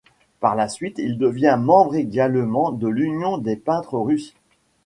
[0.39, 4.33] Par la suite il devient membre également de l'Union des peintres russes.